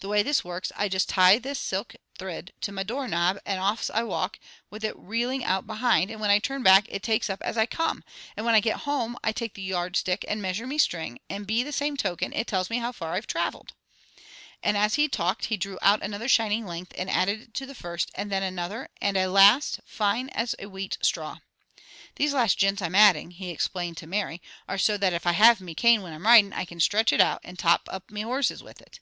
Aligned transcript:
The 0.00 0.08
way 0.08 0.22
this 0.22 0.44
works, 0.44 0.70
I 0.76 0.90
just 0.90 1.08
tie 1.08 1.38
this 1.38 1.58
silk 1.58 1.94
thrid 2.18 2.52
to 2.60 2.72
me 2.72 2.84
door 2.84 3.08
knob 3.08 3.38
and 3.46 3.58
off 3.58 3.90
I 3.94 4.02
walks, 4.02 4.38
it 4.70 4.84
a 4.84 4.92
reeling 4.94 5.44
out 5.46 5.66
behind, 5.66 6.10
and 6.10 6.20
whin 6.20 6.30
I 6.30 6.40
turn 6.40 6.62
back 6.62 6.84
it 6.90 7.02
takes 7.02 7.30
up 7.30 7.40
as 7.40 7.56
I 7.56 7.64
come, 7.64 8.04
and 8.36 8.44
whin 8.44 8.54
I 8.54 8.60
get 8.60 8.80
home 8.80 9.16
I 9.24 9.32
take 9.32 9.54
the 9.54 9.62
yardstick 9.62 10.26
and 10.28 10.42
measure 10.42 10.66
me 10.66 10.76
string, 10.76 11.20
and 11.30 11.46
be 11.46 11.62
the 11.62 11.72
same 11.72 11.96
token, 11.96 12.34
it 12.34 12.46
tells 12.46 12.68
me 12.68 12.80
how 12.80 12.92
far 12.92 13.14
I've 13.14 13.26
traveled." 13.26 13.72
As 14.62 14.96
he 14.96 15.08
talked 15.08 15.46
he 15.46 15.56
drew 15.56 15.78
out 15.80 16.02
another 16.02 16.28
shining 16.28 16.66
length 16.66 16.92
and 16.98 17.08
added 17.08 17.40
it 17.40 17.54
to 17.54 17.64
the 17.64 17.74
first, 17.74 18.10
and 18.14 18.30
then 18.30 18.42
another 18.42 18.90
and 19.00 19.16
a 19.16 19.26
last, 19.26 19.80
fine 19.86 20.28
as 20.34 20.54
a 20.58 20.66
wheat 20.66 20.98
straw. 21.02 21.38
"These 22.16 22.34
last 22.34 22.58
jints 22.58 22.82
I'm 22.82 22.94
adding," 22.94 23.30
he 23.30 23.48
explained 23.48 23.96
to 23.96 24.06
Mary, 24.06 24.42
"are 24.68 24.76
so 24.76 24.98
that 24.98 25.14
if 25.14 25.26
I 25.26 25.32
have 25.32 25.62
me 25.62 25.74
cane 25.74 26.02
whin 26.02 26.12
I'm 26.12 26.26
riding 26.26 26.52
I 26.52 26.66
can 26.66 26.78
stritch 26.78 27.10
it 27.10 27.22
out 27.22 27.40
and 27.42 27.58
touch 27.58 27.80
up 27.88 28.10
me 28.10 28.20
horses 28.20 28.62
with 28.62 28.78
it. 28.82 29.00